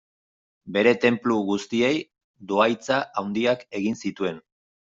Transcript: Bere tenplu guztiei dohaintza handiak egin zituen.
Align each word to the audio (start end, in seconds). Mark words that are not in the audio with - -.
Bere 0.77 0.93
tenplu 1.03 1.37
guztiei 1.49 1.93
dohaintza 2.53 2.99
handiak 3.25 3.65
egin 3.83 4.03
zituen. 4.07 4.45